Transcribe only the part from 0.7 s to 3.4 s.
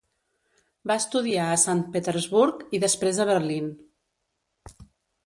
Va estudiar a Sant Petersburg i després a